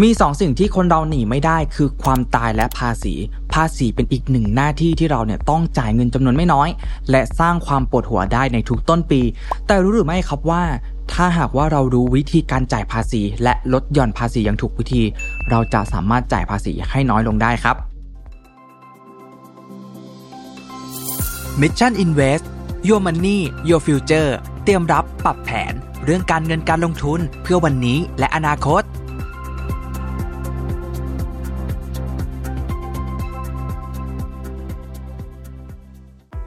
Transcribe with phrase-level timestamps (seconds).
[0.00, 3.14] มีสองสิ่งที่คนเราหนีไม่ได้คือความตายและภาษี
[3.54, 6.68] ภาษีเป็นอีกหนึ่งหน้าที่ที่เราเนี่ยต้องจ่ายเงินจำนวนไม่น้อย
[7.10, 9.20] และสร้างความปวดหัวได้ในทุกต้นปี
[9.66, 10.62] แต่รู้หรือไม่ครับว่า
[11.12, 15.02] ถ้าหากว่าเรารู้วิธีการจ่ายภาษี และลดหย่อนภาษีอย่างถูกวิธี
[15.50, 17.76] เราจะสามารถจ่ายภาษีให้น้อยลงได้ครับ
[21.60, 22.44] Mission Invest
[22.88, 23.38] Your Money
[23.68, 24.30] Your Future
[24.64, 25.72] เตรียมรับปรับแผน
[26.04, 28.82] เรื่องการเงินการลงทุนเพื่อวันนี้และอนาคต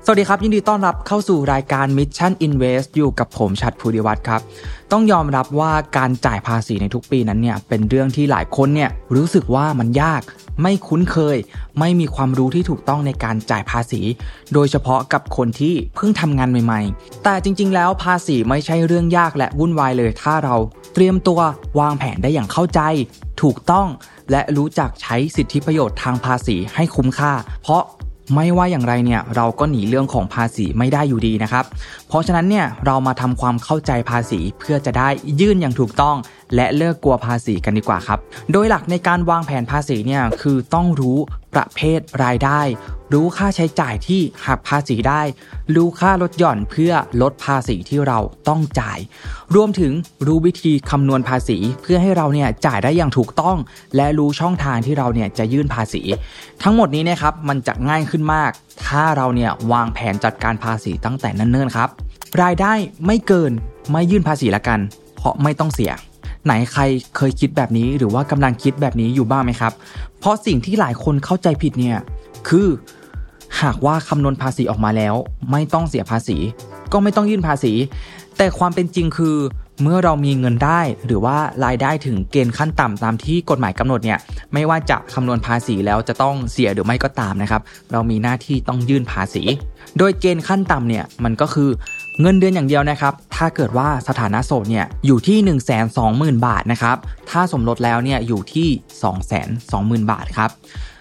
[0.08, 4.42] สวัสดีครับ ยินดีต้อนรับเข้าสู่รายการ Mission Invest อยู่กับผมชัดภูริวัตรครับ
[4.92, 10.22] ต้องยอมรับว่าการจ่ายภาษีในทุกปีนั้นเนี่ยเป็นเรื่องที่หลายคนเนี่ยรู้สึกว่ามันยาก
[10.62, 11.38] ไม่คุ้นเคย
[11.80, 14.02] ไม่มีความรู้ที่ถูกต้องในการจ่ายภาษี
[14.54, 20.56] โดยเฉพาะกับคนที่เพิ่งทำงานใหม่ ๆ แต่จริง ๆ แล้วภาษีไม่ใช่เรื่องยากและวุ่นวายเลย ถ้าเรา
[20.94, 21.40] เตรียมตัว
[21.80, 22.82] วางแผนได้อย่างเข้าใจ
[23.42, 23.88] ถูกต้อง
[24.32, 27.84] และรู้จักใช้สิทธิประโยชน์ทางภาษีให้คุ้มค่า เพราะ
[28.34, 31.66] ไม่ว่าอย่างไรเนี่ยเราก็หนีเรื่องของภาษีไม่ได้อยู่ดีนะครับ
[32.08, 35.10] เพราะฉะนั้นเนี่ยเรามาทำความเข้าใจภาษีเพื่อจะได้
[35.40, 36.16] ยื่นอย่างถูกต้อง
[36.56, 38.20] และเลิกกลัวภาษีกันดีกว่าครับ
[38.52, 41.18] โดยหลักในการวางแผนภาษีเนี่ยคือต้องรู้
[41.54, 42.62] ประเภทรายได้
[43.14, 45.22] รู้ค่าใช้จ่ายที่หักภาษีได้
[45.76, 49.00] รู้ค่าลดหย่อนเพื่อลดภาษีที่เราต้องจ่าย
[49.56, 49.94] รวมถึง
[50.26, 53.58] รู้วิธีคำนวณภาษีเพื่อให้เราเนี่ยจ่ายได้อย่างถูกต้อง
[53.96, 56.02] และรู้ช่องทางที่เราเนี่ยจะยื่นภาษี
[56.64, 58.52] ทั้งหมดนี้นะครับมันจะง่ายขึ้นมาก
[58.88, 61.90] ถ้าเราเนี่ยวางแผนจัดการภาษีตั้งแต่เนิ่นๆครับ
[62.42, 62.74] รายได้
[63.06, 63.52] ไม่เกิน
[63.92, 64.80] ไม่ยื่นภาษีละกัน
[65.16, 65.92] เพราะไม่ต้องเสีย
[66.46, 66.84] ไหนใคร
[67.18, 69.74] เคยคิดแบบนี้หรือว่ากำลังคิดแบบนี้อยู่บ้างไหมครับ
[70.20, 71.98] เพราะสิ่งที่หลายคนเข้าใจผิดเนี่ย
[72.48, 72.68] คือ
[73.62, 75.16] หากว่าคำนวณภาษีออกมาแล้ว
[75.52, 76.38] ไม่ต้องเสียภาษี
[76.92, 77.74] ก็ไม่ต้องยื่นภาษี
[78.38, 79.38] แต่ความเป็นจริงคือ
[79.82, 84.20] เมื่อเรามีเงินได้หรือว่ารายได้ถึงเกณฑ์ขั้นต่ำตามที่กฎหมายกำหนดเนี่ย
[84.54, 89.44] ไม่ว่าจะคำนวณภาษีแล้วจะต้องเสียหรือไม่ก็ตามนะครับ เรามีหน้าที่ต้องยื่นภาษี
[89.98, 91.70] โดยเกณฑ์ขั้นต่ำเนี่ยมันก็คือ
[92.22, 96.98] เงินเดือนอย่างเดียวนะครับ ถ้าเกิดว่าสถานะโสดเนี่ยอยู่ที่ 1 2 0 0 0 0 บาทนะครับ
[97.30, 98.68] ถ้าสมรสแล้วเนี่ยอยู่ที่
[99.02, 99.16] 2 2 0
[99.72, 100.50] 0 0 0 บาทครับ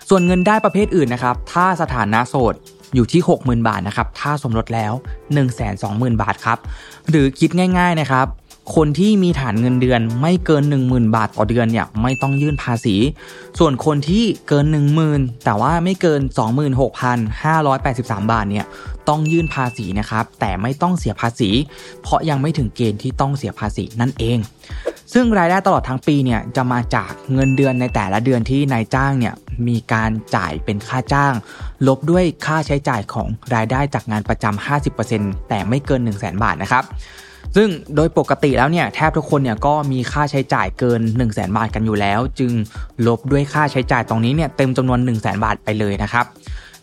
[0.09, 2.55] ส่วนเงินได้ประเภทอื่นนะครับ ถ้าสถานะโสด
[2.95, 4.93] อยู่ที่ 60,000 บาทนะครับ ถ้าสมรสแล้ว
[5.57, 6.59] 120,000 บาทครับ
[7.11, 8.27] หรือคิดง่าย ๆ นะครับ
[8.75, 12.97] คนที่มีฐานเงินเดือนไม่เกิน 10,000 บาทต่อเดือนเนี่ยไม่ต้องยื่นภาษี
[13.59, 14.67] ส่วนคนที่เกิน
[15.05, 16.21] 10,000 แต่ว่าไม่เกิน
[17.01, 18.67] 26,583 บาทเนี่ย
[19.09, 21.51] ต้องยื่นภาษีนะครับ แต่ไม่ต้องเสียภาษี
[22.03, 24.39] เพราะยังไม่ถึงเกณฑ์ที่ต้องเสียภาษีนั่นเอง
[25.13, 29.35] ซึ่งรายได้ตลอดทั้งปีเนี่ยจะมาจากเงินเดือนในแต่ละเดือนที่นายจ้างเนี่ย
[29.69, 31.33] มีการจ่ายเป็นค่าจ้าง
[31.87, 34.67] ลบด้วยค่าใช้จ่ายของรายได้จากงานประจำ
[35.05, 36.85] 50%แต่ไม่เกิน 1 0 0 0 0แบาทนะครับ
[37.57, 42.53] ซึ่งโดยปกติแล้วเนี่ยแทบทุกคนเนี่ยก็มีค่าใช้จ่ายเกิน 1 0 0 0 0แบาทกันอยู่แล้ว จึง
[43.07, 46.27] ลบด้วยค่าใช้จ่ายตรงนี้เนี่ยเต็มจำนวน 1 0 0 0 0แบาทไปเลยนะครับ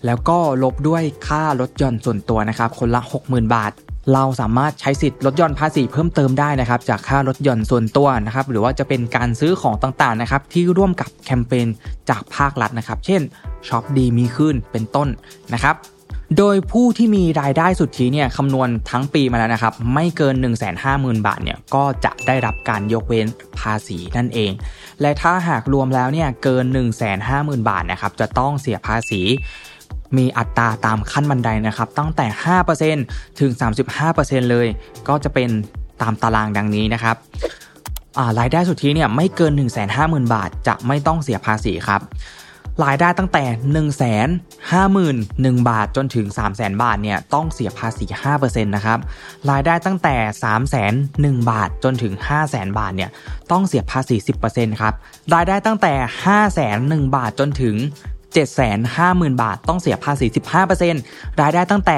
[0.06, 3.72] แล้วก็ลบด้วยค่าลดหย่อนส่วนตัวนะครับคนละ 60,000 บาท
[4.14, 11.68] เราสามารถใช้สิทธิ์ลดหย่อนภาษีเพิ่มเติมได้นะครับจากค่าลดหย่อนส่วนตัวนะครับหรือว่าจะเป็นการซื้อของต่างๆนะครับที่ร่วมกับแคมเปญ
[12.10, 13.22] จากภาครัฐนะครับเช่น
[13.68, 15.08] ช็อปดีมีขึ้นเป็นต้น
[15.54, 15.76] นะครับ
[16.38, 23.28] โดยผู้ที่มีรายได้สุทธิเนี่ยคำนวณทั้งปีมาแล้วนะครับ ไม่เกิน 1 5 0 0 0 0 บาทเนี่ยก็จะได้รับการยกเว้น
[23.59, 24.52] ภาษีนั่นเอง
[25.02, 29.22] และถ้าหากรวมแล้วเนี่ยเกิน 1 5 0 0 0 0 บาทนะครับจะต้องเสียภาษี
[30.18, 32.25] มีอัตราตามขั้นบันไดนะครับ ตั้งแต่
[32.84, 33.52] 5%ถึง
[34.02, 34.68] 35%เลย
[35.08, 35.50] ก็จะเป็น
[36.02, 37.16] ตามตารางดังนี้นะครับ
[38.40, 42.02] รายได้สุทธิเนี่ยไม่เกิน 1 5 0 0 0 0 บาท จะไม่ต้องเสียภาษีครับ
[42.84, 43.84] รายได้ตั้งแต่ 1 5 0
[44.96, 48.06] 0 0 0 บาทจนถึง 3 0 0 0 0 0 บาทเนี่ยต้องเสียภาษี
[48.36, 49.00] 5%นะครับ
[49.50, 50.94] รายได้ตั้งแต่ 3 0 0
[51.24, 53.09] 0 0 0 บาทจนถึง 5 0 0 0 0 0บาทเนี่ย
[53.52, 54.16] ต้องเสียภาษี
[54.50, 54.94] 10%ครับ
[55.34, 55.94] รายได้ตั้งแต่
[56.24, 57.75] 5 0 0 0 0 0 บาทจนถึง
[58.40, 60.25] 750,000 บาทต้องเสียภาษี
[60.84, 61.98] 15%รายได้ตั้งแต่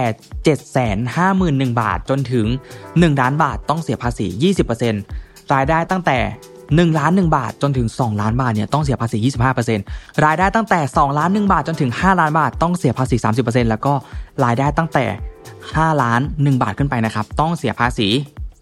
[1.69, 2.47] 751,000 บาทจนถึง
[2.83, 4.27] 1 ล้านบาทต้องเสียภาษี
[4.89, 6.17] 20%รายได้ตั้งแต่
[6.71, 9.17] 1 ล้าน 1 บาทจนถึง 2 ล้านบาทเนี่ยต้องเสียภาษี
[9.71, 13.93] 25%รายได้ตั้งแต่ 2 ล้าน 1 บาทจนถึง 5 ล้านบาทต้องเสียภาษี 30%แล้วก็
[14.43, 15.05] รายได้ตั้งแต่
[15.53, 18.07] 5 ล้าน 1 บาทขึ้นไปนะครับต้องเสียภาษี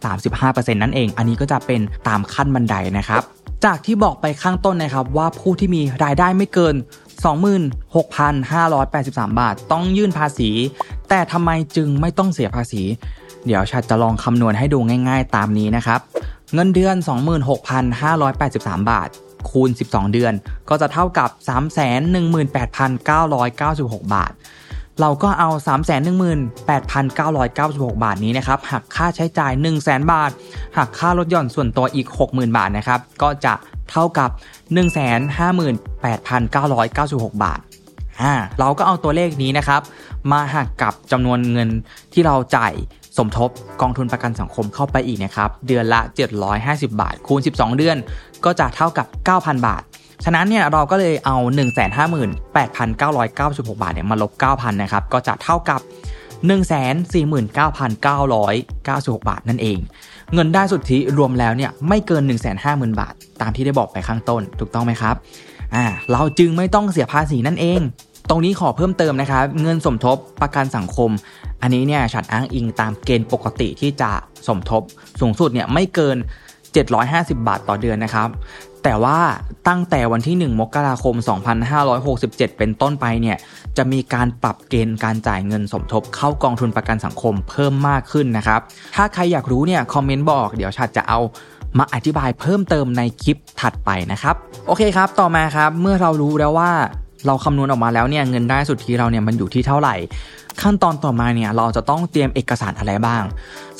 [0.09, 3.21] 35%นั่นเอง อันนี้ก็จะเป็นตามขั้นบันไดนะครับ
[3.65, 6.75] จากที่บอกไปข้างต้นนะครับว่าผู้ที่มีรายได้ไม่เกิน
[7.92, 10.50] 26,583 บาท ต้องยื่นภาษี
[11.09, 12.81] แต่ทำไมจึงไม่ต้องเสียภาษี
[13.45, 16.00] เดี๋ยวชัดจะลองคำนวณให้ดูง่าย ๆ ตามนี้นะครับ
[16.53, 16.95] เงินเดือน
[17.74, 19.09] 26,583 บาท
[19.50, 20.33] คูณ 12 เดือน
[20.69, 21.30] ก็จะเท่ากับ
[24.01, 24.31] 318,996 บาท
[25.01, 25.92] เราก็เอา 3 1 8
[27.18, 27.21] 9
[27.57, 30.31] 9 6 บาทนี้นะครับ หักค่าใช้จ่าย 1 0 0 0 0 0 บาท
[30.77, 33.54] หักค่าลดหย่อนส่วนตัวอีก 60,000 บาทนะครับ ก็จะ
[33.92, 34.30] เท่ากับ
[37.31, 37.59] 158,996 บาท
[38.59, 39.81] เราก็เอาตัวเลขนี้นะครับ
[40.31, 41.69] มาหักกับจำนวนเงิน
[42.13, 42.74] ที่เราจ่าย
[43.17, 43.49] สมทบ
[43.81, 46.01] กองทุนประกันสังคมเข้าไปอีกนะครับ เดือนละ
[46.51, 47.97] 750 บาท คูณ 12 เดือน
[48.45, 49.81] ก็จะเท่ากับ 9,000 บาท
[50.23, 51.37] ฉะนั้นเนี่ยเราก็เลยเอา
[52.57, 55.81] 158,996 บาทเนี่ยมาลบ 9,000 นะครับ ก็จะเท่ากับ
[56.47, 59.79] 149,996 บาทนั่นเอง
[60.33, 62.23] เงินได้สุทธิรวมแล้วเนี่ยไม่เกิน
[62.61, 65.15] 150,000 บาท ตามที่ได้บอกไปข้างต้น ถูกต้องไหมครับ
[65.75, 67.81] อ่า เราจึงไม่ต้องเสียภาษีนั่นเอง
[68.29, 71.09] ตรงนี้ขอเพิ่มเติมนะครับ เงินสมทบประกันสังคม
[71.61, 74.11] อันนี้เนี่ยฉันอ้างอิงตามเกณฑ์ปกติที่จะ
[74.47, 74.81] สมทบ
[75.19, 76.17] สูงสุดเนี่ยไม่เกิน
[76.81, 78.29] 750 บาทต่อเดือนนะครับ
[78.83, 79.19] แต่ว่า
[79.67, 81.15] ตั้งแต่วันที่ 1 มกราคม
[81.91, 83.37] 2567 เป็นต้นไปเนี่ย
[83.77, 88.59] จะมีการปรับเกณฑ์การจ่ายเงินสมทบเข้ากองทุนประกันสังคมเพิ่มมากขึ้นนะครับ
[88.95, 91.19] ถ้าใครอยากรู้เนี่ยคอมเมนต์บอกเดี๋ยวฉัดจะเอา
[91.77, 94.35] มาอธิบายเพิ่มเติมในคลิปถัดไปนะครับ
[94.67, 96.71] โอเคครับ ต่อมาครับ เมื่อเรารู้แล้วว่า
[97.27, 99.95] เราคำนวณออกมาแล้วเนี่ยเงินได้สุทธิเราเนี่ยมันอยู่ที่เท่าไหร่
[100.62, 103.23] ขั้นตอนต่อมาเนี่ยเราจะต้องเตรียมเอกสารอะไรบ้าง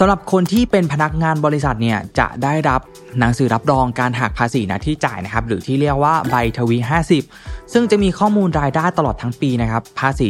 [0.04, 2.82] สำหรับคนที่เป็นพนักงานบริษัทเนี่ยจะได้รับ
[3.20, 6.78] หนังสือรับรองการหักภาษีนะที่จ่ายนะครับหรือที่เรียกว่าใบทวี
[7.24, 10.30] 50 ซึ่งจะมีข้อมูลรายได้ตลอดทั้งปีนะครับภาษี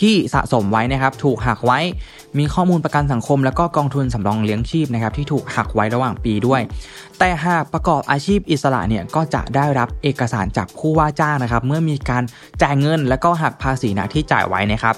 [0.00, 1.78] ที่สะสมไว้นะครับถูกหักไว้
[2.38, 6.60] มีข้อมูลประกันสังคม แล้วก็กองทุนสำรองเลี้ยงชีพนะครับที่ถูกหักไว้ระหว่างปีด้วย
[7.18, 12.22] แต่หากประกอบอาชีพอิสระเนี่ยก็จะได้รับเอกสารจากผู้ว่าจ้างนะครับเมื่อมีการ
[12.62, 14.96] จ่ายเงิน แล้วก็หักภาษีนะที่จ่ายไว้นะครับ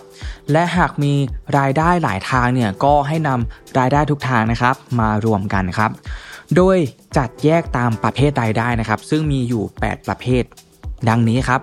[0.53, 1.13] และหากมี
[1.59, 5.91] รายได้หลายทางเนี่ยก็ให้นำรายได้ทุกทางนะครับมารวมกันครับ
[6.57, 6.77] โดย
[7.17, 10.45] จัดแยกตามประเภทรายได้นะครับ ซึ่งมีอยู่ 8 ประเภท
[11.09, 11.61] ดังนี้ครับ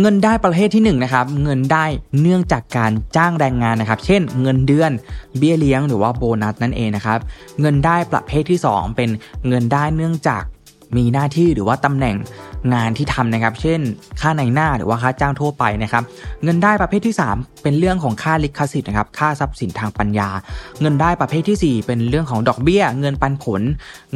[0.00, 1.84] เงินได้ประเภทที่1นะครับเงินได้
[2.20, 4.90] เนื่องจากการจ้างแรงงานนะครับ เช่น เงินเดือน
[5.38, 7.18] เบี้ยเลี้ยงหรือว่าโบนัสนั่นเองนะครับ
[7.60, 9.10] เงินได้ประเภทที่ 2 เป็น
[9.48, 10.42] เงินได้เนื่องจาก
[10.96, 12.16] มีหน้าที่หรือว่าตำแหน่ง
[12.74, 13.80] งานที่ทำนะครับ เช่น
[14.20, 16.02] ค่าในหน้าหรือว่าค่าจ้างทั่วไปนะครับ
[16.42, 20.28] เงินได้ประเภทที่ 3 เป็นเรื่องของค่าลิขสิทธิ์นะครับ ค่าทรัพย์สินทางปัญญา
[20.80, 23.62] เงินได้ประเภทที่ 4 เป็นเรื่องของดอกเบี้ย เงินปันผล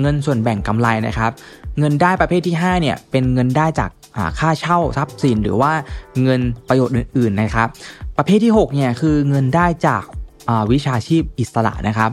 [0.00, 1.31] เงินส่วนแบ่งกำไรนะครับ
[1.79, 3.91] เงินได้ประเภทที่5เนี่ยเป็นเงินได้จาก
[4.38, 5.73] ค่าเช่าทรัพย์สิน หรือว่า
[6.23, 7.69] เงินประโยชน์อื่น ๆนะครับ
[8.19, 10.03] ประเภทที่6เนี่ยคือเงินได้จาก
[10.73, 12.11] วิชาชีพอิสระนะครับ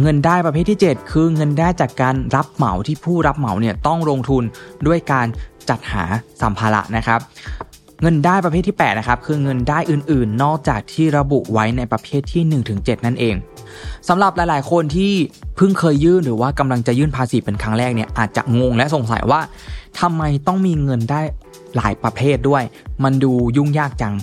[0.00, 4.42] เงินได้ประเภทที่ 7 คือเงินได้จากการรับเหมาที่ผู้รับเหมาเนี่ยต้องลงทุน
[4.86, 5.26] ด้วยการ
[5.68, 6.04] จัดหา
[6.42, 7.20] สัมภาระนะครับ
[8.02, 12.42] เงินได้ประเภทที่8นะครับคือเงินได้อื่นๆ นอกจากที่ระบุไว้ในประเภทที่
[12.74, 13.34] 1-7 นั่นเอง
[14.08, 15.12] สำหรับหลายๆ คนที่
[15.56, 19.40] เพิ่งเคยยื่นหรือว่ากำลังจะยื่นภาษีเป็นครั้งแรกเนี่ยอาจจะงงและสงสัยว่า
[20.00, 21.20] ทำไมต้องมีเงินได้
[21.76, 22.62] หลายประเภทด้วย
[23.04, 24.14] มันดูยุ่งยากจัง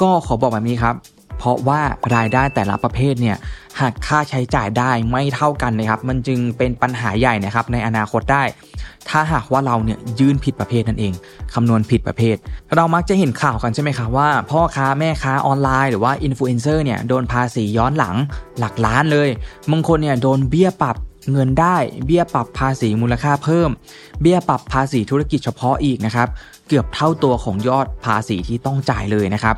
[0.00, 0.94] ก็ขอบอกแบบนี้ครับ
[1.40, 1.80] เพราะว่า
[2.16, 3.36] รายได้แต่ละประเภทเนี่ย
[3.80, 8.42] หากค่าใช้จ่ายได้ไม่เท่ากันนะครับ มันจึงเป็นปัญหาใหญ่นะครับในอนาคตได้
[9.08, 11.12] ถ้าหากว่าเราเนี่ยยื่นผิดประเภทนั่นเอง
[11.54, 12.36] คำนวณผิดประเภท
[12.76, 18.16] เรามักจะเห็นข่าวกันใช่ไหมครับว่า พ่อค้าแม่ค้าออนไลน์หรือว่าอินฟลูเอนเซอร์เนี่ยโดนภาษีย้อนหลัง
[18.58, 19.28] หลักล้านเลย
[19.70, 20.96] บางคนเนี่ยโดนเบี้ยปรับ
[21.32, 21.76] เงินได้
[22.06, 23.70] เบี้ยปรับภาษีมูลค่าเพิ่ม
[24.20, 26.28] เบี้ยปรับภาษีธุรกิจเฉพาะอีกนะครับ
[26.68, 29.56] เกือบเท่าตัวของยอดภาษีที่ต้องจ่ายเลยนะครับ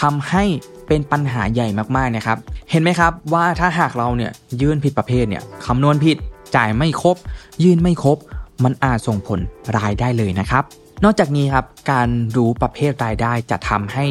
[0.00, 0.44] ทำให้
[0.88, 2.38] เป็นปัญหาใหญ่มากๆนะครับ
[2.70, 6.16] เห็นไหมครับว่าถ้าหากเราเนี่ยยื่นผิดประเภทเนี่ยคำนวณผิด
[6.56, 7.16] จ่ายไม่ครบ
[7.62, 8.18] ยื่นไม่ครบ
[8.64, 9.40] มันอาจส่งผล
[9.78, 10.64] รายได้เลยนะครับ
[11.04, 14.04] นอกจากนี้ครับการรู้ประเภทรายได้จะทำให้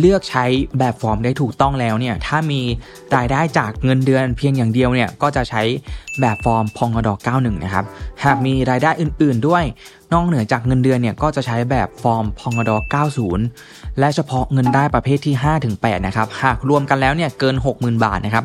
[0.00, 0.44] เลือกใช้
[0.78, 2.60] แบบฟอร์มได้ถูกต้องแล้วเนี่ยถ้ามี
[3.16, 5.62] รายได้จากเงินเดือนเพียงอย่างเดียวเนี่ยก็จะใช้
[6.20, 7.84] แบบฟอร์มพองอดอก91 นะครับ
[8.24, 9.64] หากมีรายได้อื่น ๆ ด้วย
[10.12, 12.82] นอกเหนือจากเงินเดือนเนี่ยก็จะใช้แบบฟอร์มพองอดอก
[13.42, 15.34] 90 และเฉพาะเงินได้ประเภทที่
[15.70, 18.44] 5-8 นะครับหากรวมกันแล้วเนี่ยเกิน 60,000 บาทนะครับ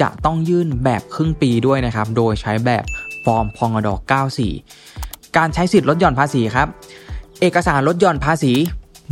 [0.00, 2.84] จะต้องยื่นแบบครึ่งปีด้วยนะครับโดยใช้แบบ
[3.24, 4.00] ฟอร์มพองอดอก
[4.68, 6.68] 94 การใช้สิทธิ์ลดหย่อนภาษีครับ
[7.40, 8.52] เอกสารลดหย่อนภาษี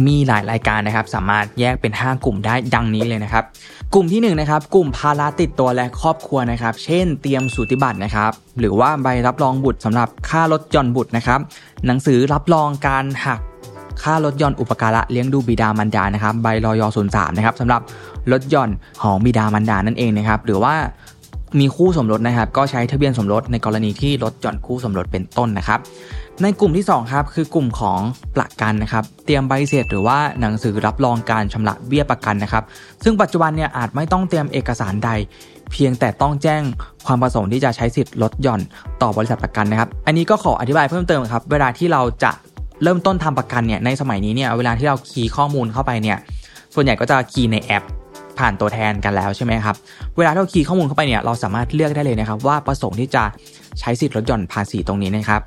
[0.06, 3.44] มีหลายรายการนะครับ สามารถแยกเป็น 5 กลุ่มได้ดังนี้เลยนะครับ
[3.94, 11.40] กลุ่มที่1นนะครับกลุ่มภาระติดตัวและครอบครัวนะครับ เช่น เตรียมสูติบัตรนะครับ หรือว่าใบรับรองบุตรสำหรับค่ารถยนต์บุตรนะครับ
[11.86, 13.40] หนังสือรับรองการหัก
[14.02, 17.80] ค่ารถยนต์อุปการะเลี้ยงดูบิดามารดานะครับ ใบรอยศูนย์สามนะครับสำหรับ
[18.32, 20.74] รถยนต์ของบิดามารดานั่นเองนะครับ หรือว่า
[21.58, 25.80] มีคู่สมรสนะครับ ก็ใช้ทะเบียนสมรสในกรณีที่รถจอดคู่สมรสเป็นต้นนะครับ
[26.42, 28.00] ในกลุ่มที่2ครับคือกลุ่มของ
[28.36, 32.64] ประกันนะครับ เตรียมใบเสร็จหรือว่าหนังสือรับรองการชำระเบี้ยประกันนะครับ
[33.04, 35.10] ซึ่งปัจจุบันเนี่ยอาจไม่ต้องเตรียมเอกสารใด
[35.72, 36.62] เพียงแต่ต้องแจ้ง
[37.06, 38.60] ความประสงค์ที่จะใช้สิทธิ์ลดหย่อน
[39.02, 42.32] ต่อบริษัทประกันนะครับ อันนี้ก็ขออธิบายเพิ่มเติมครับ เวลาที่เราจะ
[42.82, 46.18] เริ่มต้นทำประกันเนี่ยในสมัยนี้เนี่ยเวลาที่เราคีย์ข้อมูลเข้าไปเนี่ย
[46.74, 47.84] ส่วนใหญ่ก็จะคีย์ในแอป
[48.40, 49.76] ผ่านตัวแทนกันแล้วใช่ไหมครับ
[50.16, 53.24] เวลาเราคีย์ข้อมูลเข้าไปเนี่ยเราสามารถเลือกได้เลยนะครับ ว่าประสงค์ที่จะ
[53.80, 55.40] ใช้สิทธิ์ลดหย่อนภาษีตรงนี้นะครับ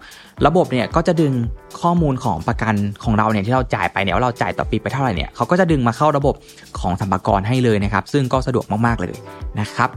[0.47, 1.33] ระบบเนี่ยก็จะดึง
[1.81, 6.35] ข้อมูลของประกันของเราเนี่ยที่เราจ่ายไปเนี่ยว่าเราจ่ายต่อปีไปเท่าไหร่เนี่ยเขาก็จะดึงมาเข้าระบบ
[6.79, 9.13] ของสัมภาระให้เลยนะครับ ซึ่งก็สะดวกมากๆเลย
[9.59, 9.89] นะครับ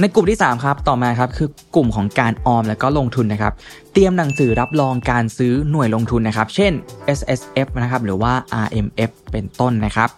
[0.00, 3.52] ในกลุ่มที่ 3 ครับ ต่อมาครับคือกลุ่มของการออมและก็ลงทุนนะครับ
[3.92, 6.72] เตรียมหนังสือรับรองการซื้อหน่วยลงทุนนะครับ เช่น
[7.18, 8.32] S S F นะครับหรือว่า
[8.64, 10.08] R M F เป็นต้นนะครับ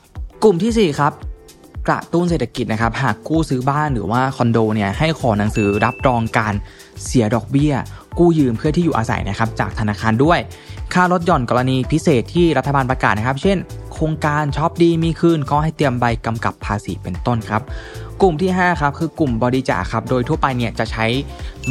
[0.42, 1.12] กลุ่มที่ 4 ครับ
[1.88, 6.54] กระตุ้นเศรษฐกิจนะครับหากกู้ซื้อบ้านหรือว่าคอนโดเนี่ยให้ขอหนังสือรับรองการ
[7.04, 7.74] เสียดอกเบี้ย
[8.18, 10.38] กู้ยืมเพื่อที่อยู่อาศัยนะครับจากธนาคารด้วย
[10.92, 13.58] ค่าลดหย่อนกรณีพิเศษที่รัฐบาลประกาศนะครับ เช่น
[13.92, 17.62] โครงการช็อปดีมีคืนก็ให้เตรียมใบกำกับภาษีเป็นต้นครับ
[18.20, 21.06] กลุ่มที่ 5 ครับคือกลุ่มบริจาคครับโดยทั่วไปเนี่ยจะใช้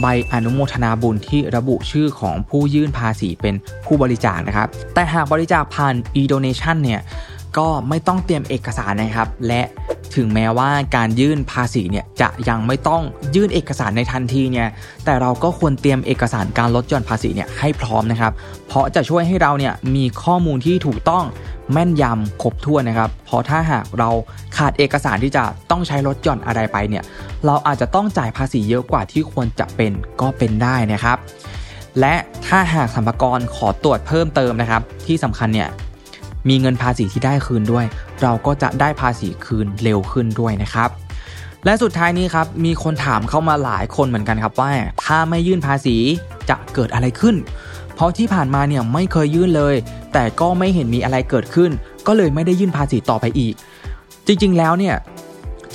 [0.01, 7.01] ใบอนุโมทนาบุญที่ระบุชื่อของผู้ยื่นภาษีเป็นผู้บริจาคนะครับแต่หากบริจาคผ่าน e-donation เนี่ย
[7.57, 9.61] ก็ไม่ต้องเตรียมเอกสารนะครับ และ
[10.15, 13.01] ถึงแม้ว่าการยื่นภาษีเนี่ยจะยังไม่ต้อง
[13.35, 14.67] ยื่นเอกสารในทันทีเนี่ย
[15.05, 18.31] แต่เราก็ควรเตรียมเอกสารการลดหย่อนภาษีเนี่ยให้พร้อมนะครับ
[18.67, 21.23] เพราะจะช่วยให้เราเนี่ยมีข้อมูลที่ถูกต้อง
[21.73, 24.09] แม่นยำครบถ้วนนะครับ เพราะถ้าหากเรา
[24.57, 27.03] ขาดเอกสารที่จะต้องใช้ลดหย่อนอะไรไปเนี่ย
[27.45, 29.91] เราอาจจะต้องจ่ายภาษีเยอะกว่าที่ควรจะเป็น
[30.21, 31.17] ก็เป็นได้นะครับ
[31.99, 32.15] และ
[32.47, 35.69] ถ้าหากสัมภาระขอตรวจเพิ่มเติมนะครับ ที่สำคัญเนี่ย
[36.49, 37.85] มีเงินภาษีที่ได้คืนด้วย
[38.21, 40.89] เราก็จะได้ภาษีคืนเร็วขึ้นด้วยนะครับ
[41.65, 44.71] และสุดท้ายนี้ครับมีคนถามเข้ามาหลายคนเหมือนกันครับว่า
[45.05, 45.95] ถ้าไม่ยื่นภาษี
[46.49, 47.35] จะเกิดอะไรขึ้น
[47.95, 49.75] เพราะที่ผ่านมาเนี่ยไม่เคยยื่นเลย
[50.13, 51.71] แต่ก็ไม่เห็นมีอะไรเกิดขึ้น
[52.07, 53.53] ก็เลยไม่ได้ยื่นภาษีต่อไปอีก
[54.27, 54.95] จริงๆแล้วเนี่ย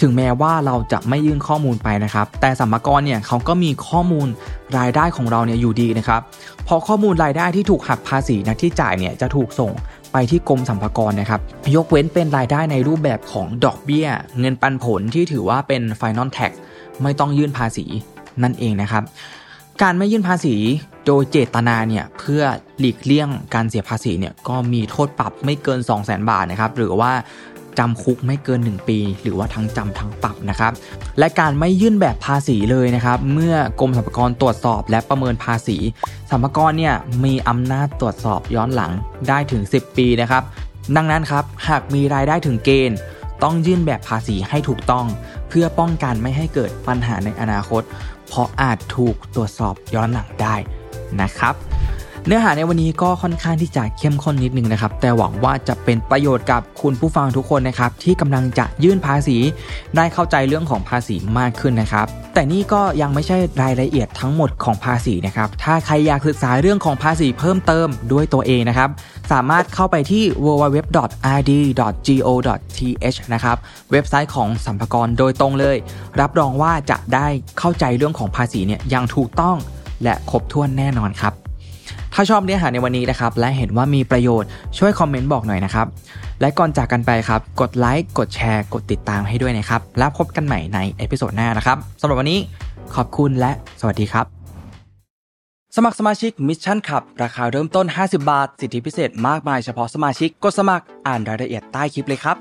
[0.01, 4.29] ถึงแม้ว่าเราจะไม่ยื่นข้อมูลไปนะครับ แต่สัมภาระเนี่ยเขาก็มีข้อมูล
[4.79, 6.21] รายได้ของเราเนี่ยอยู่ดีนะครับ
[6.67, 9.73] พอข้อมูลรายได้ที่ถูกหักภาษีนะที่จ่ายเนี่ยจะถูกส่ง
[10.17, 11.41] ไปที่กรมสัมภารนะครับ
[11.77, 14.07] ยกเว้นเป็นรายได้ในรูปแบบของดอกเบี้ย
[14.41, 16.53] เงินปันผลที่ถือว่าเป็น Final Tax
[17.03, 17.85] ไม่ต้องยื่นภาษี
[18.43, 19.03] นั่นเองนะครับ
[19.83, 20.55] การไม่ยื่นภาษี
[21.07, 22.43] โดยเจตนาเนี่ยเพื่อ
[22.79, 27.13] หลีกเลี่ยงการเสียภาษีเนี่ยก็มีโทษปรับไม่เกิน 2 0 0 0 0 0 บาทนะครับหรือว่า
[27.79, 30.73] จำคุกไม่เกิน 1 ปี หรือว่าทั้งจำทั้งปรับนะครับ
[31.19, 35.77] และการไม่ยื่นแบบภาษีเลยนะครับ เมื่อกรมสรรพากรตรวจสอบและประเมินภาษี
[36.31, 38.93] สรรพากรเนี่ยมีอำนาจตรวจสอบย้อนหลัง
[39.29, 40.43] ได้ถึง 10 ปีนะครับ
[40.97, 42.99] ดังนั้นครับหากมีรายได้ถึงเกณฑ์
[43.43, 45.07] ต้องยื่นแบบภาษีให้ถูกต้อง
[45.49, 47.83] เพื่อป้องกันไม่ให้เกิดปัญหาในอนาคต
[48.29, 50.57] เพราะอาจถูกตรวจสอบย้อนหลังได้
[51.23, 51.55] นะครับ
[52.27, 59.37] เนื้อหาในวันนี้ก็ค่อนข้างที่จะเข้มข้นนิดนึงนะครับ แต่หวังว่าจะเป็นประโยชน์กับคุณผู้ฟังทุกคนนะครับ ที่กำลังจะยื่นภาษี
[59.97, 68.89] ได้เข้าใจเรื่องของภาษีมากขึ้นนะครับ แต่นี่ก็ยังไม่ใช่รายละเอียดทั้งหมดของภาษีนะครับ ถ้าใครอยากศึกษาเรื่องของภาษีเพิ่มเติมด้วยตัวเองนะครับ
[69.33, 71.09] สามารถเข้าไปที่ www.rd.go.th
[73.35, 73.57] นะครับ
[73.93, 75.77] เว็บไซต์ของสรรพากรโดยตรงเลย
[76.21, 77.27] รับรองว่าจะได้
[77.59, 79.57] เข้าใจเรื่องของภาษีเนี่ยอย่างถูกต้อง
[80.03, 81.44] และครบถ้วนแน่นอนครับ
[82.17, 85.87] ถ้าชอบเนื้อหาในวันนี้นะครับ และเห็นว่ามีประโยชน์ช่วย comment บอกหน่อยนะครับ
[86.41, 92.39] และก่อนจากกันไปครับ กดไลค์กดแชร์กดติดตามให้ด้วยนะครับ แล้วพบกันใหม่ใน episode หน้านะครับสำหรับวันนี้
[92.95, 94.27] ขอบคุณและสวัสดีครับ
[95.77, 102.37] สมัครสมาชิก Mission Club ราคาเริ่มต้น 50 บาท สิทธิพิเศษมากมายเฉพาะสมาชิกกดสมัครอ่านรายละเอียดใต้คลิปเลยครับ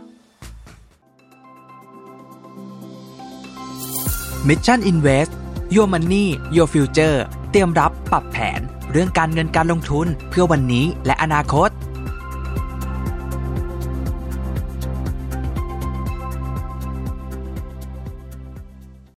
[4.47, 5.31] Mission Invest
[5.75, 6.25] Your Money
[6.55, 7.17] Your Future
[7.51, 8.61] เตรียมรับปรับแผน
[8.93, 11.69] เรื่องการเงินการลงทุนเพื่อวันนี้และอนาคต